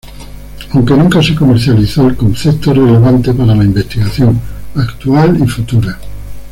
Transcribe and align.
Aunque 0.71 0.95
nunca 0.97 1.21
se 1.21 1.35
comercializó, 1.35 2.07
el 2.07 2.15
concepto 2.15 2.71
es 2.71 2.77
relevante 2.77 3.35
para 3.35 3.53
la 3.53 3.63
investigación 3.63 4.41
actual 4.75 5.39
y 5.39 5.45
futura. 5.47 5.99